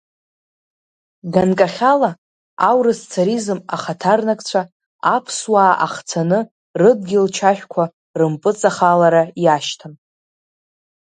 [1.33, 2.11] Ганкахьала,
[2.69, 4.61] аурыс царизм ахаҭарнакцәа
[5.15, 6.39] аԥсуаа ахцаны
[6.79, 7.83] рыдгьыл чашәқәа
[8.19, 9.93] рымпыҵахалара иашьҭан.